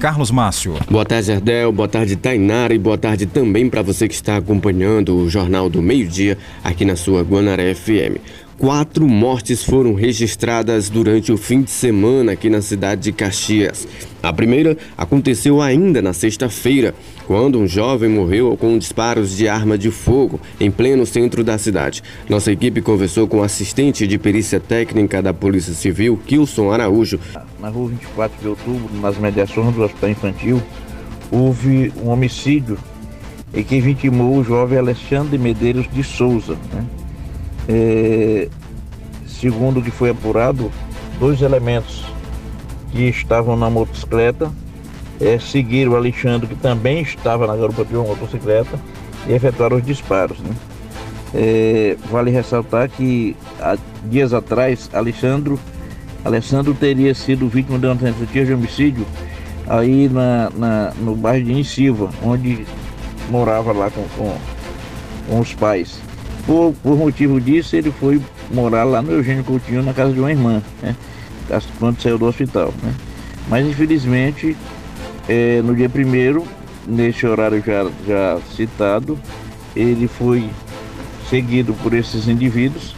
[0.00, 0.74] Carlos Márcio.
[0.90, 1.72] Boa tarde, Ardel.
[1.72, 2.74] Boa tarde, Tainara.
[2.74, 6.96] E boa tarde também para você que está acompanhando o Jornal do Meio-Dia aqui na
[6.96, 8.20] sua Guanaré FM.
[8.58, 13.86] Quatro mortes foram registradas durante o fim de semana aqui na cidade de Caxias.
[14.22, 16.94] A primeira aconteceu ainda na sexta-feira,
[17.26, 22.02] quando um jovem morreu com disparos de arma de fogo em pleno centro da cidade.
[22.30, 27.20] Nossa equipe conversou com o assistente de perícia técnica da Polícia Civil, Kilson Araújo.
[27.60, 30.62] Na rua 24 de outubro, nas mediações do Hospital Infantil,
[31.30, 32.78] houve um homicídio
[33.52, 36.54] em que vitimou o jovem Alexandre Medeiros de Souza.
[36.72, 37.05] Né?
[37.68, 38.48] É,
[39.26, 40.70] segundo o que foi apurado,
[41.18, 42.04] dois elementos
[42.92, 44.50] que estavam na motocicleta
[45.20, 48.78] é, seguiram o Alexandre, que também estava na garupa de uma motocicleta,
[49.26, 50.38] e efetuaram os disparos.
[50.38, 50.50] Né?
[51.34, 53.76] É, vale ressaltar que há
[54.08, 55.58] dias atrás, Alexandre,
[56.24, 59.06] Alessandro teria sido vítima de uma tentativa de homicídio
[59.68, 62.66] aí na, na, no bairro de Inicilva, onde
[63.30, 64.36] morava lá com, com,
[65.28, 66.00] com os pais.
[66.46, 68.20] Por, por motivo disso, ele foi
[68.52, 70.94] morar lá no Eugênio Coutinho, na casa de uma irmã, né?
[71.78, 72.72] quando saiu do hospital.
[72.82, 72.94] Né?
[73.48, 74.56] Mas infelizmente,
[75.28, 76.44] é, no dia primeiro,
[76.86, 79.18] nesse horário já, já citado,
[79.74, 80.48] ele foi
[81.28, 82.94] seguido por esses indivíduos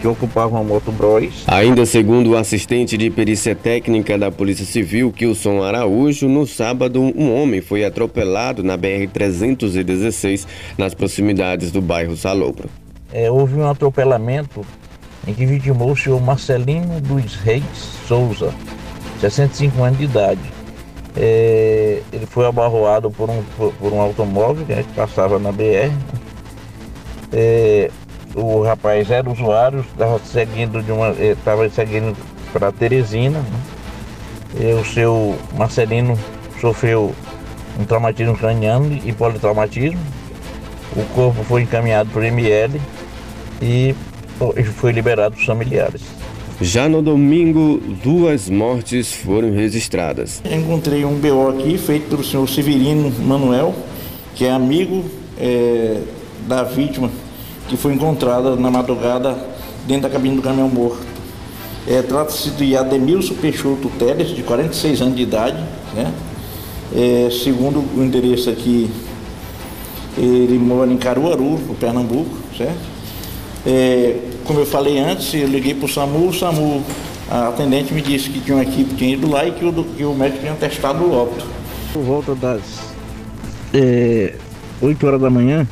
[0.00, 1.44] que ocupavam a moto Bros.
[1.46, 7.34] Ainda segundo o assistente de perícia técnica da Polícia Civil, Kilson Araújo, no sábado um
[7.34, 12.68] homem foi atropelado na BR-316, nas proximidades do bairro Salobro
[13.12, 14.64] é, houve um atropelamento
[15.26, 17.64] em que vitimou o senhor Marcelino dos Reis
[18.06, 18.52] Souza,
[19.20, 20.52] 65 anos de idade.
[21.16, 25.90] É, ele foi abarroado por um, por, por um automóvel né, que passava na BR.
[27.32, 27.90] É,
[28.34, 31.10] o rapaz era usuário, estava seguindo de uma.
[31.10, 32.16] estava é, seguindo
[32.52, 33.38] para Teresina.
[33.38, 33.60] Né?
[34.80, 36.18] o seu Marcelino
[36.60, 37.14] sofreu
[37.78, 40.00] um traumatismo craniano e politraumatismo.
[40.94, 42.80] O corpo foi encaminhado para o ML
[43.60, 43.94] e
[44.74, 46.02] foi liberado os familiares.
[46.60, 50.40] Já no domingo, duas mortes foram registradas.
[50.50, 53.74] Encontrei um BO aqui feito pelo senhor Severino Manuel,
[54.34, 55.04] que é amigo
[55.38, 56.00] é,
[56.48, 57.10] da vítima,
[57.68, 59.36] que foi encontrada na madrugada
[59.86, 61.04] dentro da cabine do caminhão morto.
[61.86, 65.62] É, Trata-se de Ademilson Peixoto Teles, de 46 anos de idade.
[65.94, 66.12] Né?
[66.94, 68.90] É, segundo o endereço aqui,
[70.16, 72.95] ele mora em Caruaru, no Pernambuco, certo?
[73.66, 76.84] É, como eu falei antes, eu liguei para o SAMU, o SAMU,
[77.28, 80.04] a atendente me disse que tinha uma equipe tinha ido lá e que o, que
[80.04, 81.44] o médico tinha testado o óbito.
[81.92, 82.60] Por volta das
[83.74, 84.34] é,
[84.80, 85.66] 8 horas da manhã,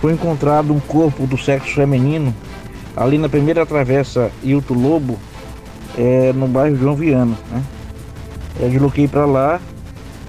[0.00, 2.32] foi encontrado um corpo do sexo feminino
[2.96, 5.18] ali na primeira travessa Hilton Lobo,
[5.96, 7.36] é, no bairro João Viana.
[7.50, 7.62] Né?
[8.60, 9.60] Eu desloquei para lá,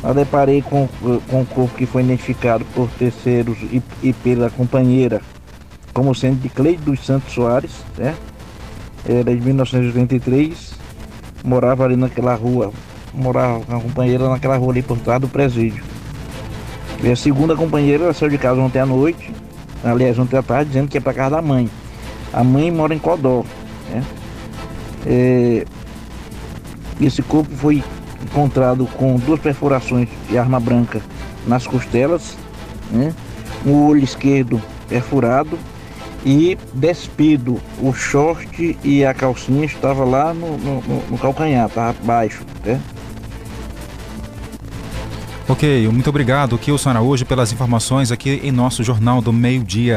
[0.04, 0.88] eu deparei com,
[1.30, 5.22] com o corpo que foi identificado por terceiros e, e pela companheira
[6.00, 8.22] como sendo de Cleide dos Santos Soares, certo?
[9.06, 10.72] Era de 1983,
[11.44, 12.72] morava ali naquela rua,
[13.14, 15.84] morava com a companheira naquela rua ali por trás do presídio.
[17.04, 19.30] E a segunda companheira saiu de casa ontem à noite,
[19.84, 21.70] aliás, ontem à tarde, dizendo que é para casa da mãe.
[22.32, 23.44] A mãe mora em Codó.
[23.90, 24.04] Né?
[25.06, 25.66] É,
[27.02, 27.84] esse corpo foi
[28.24, 31.02] encontrado com duas perfurações de arma branca
[31.46, 32.38] nas costelas,
[32.90, 33.14] né?
[33.66, 35.60] um olho esquerdo perfurado
[36.26, 37.60] e despido.
[37.82, 42.80] O short e a calcinha estava lá no, no, no calcanhar, estava baixo, né?
[45.50, 49.88] Ok, muito obrigado, Kilson hoje pelas informações aqui em nosso Jornal do Meio Dia.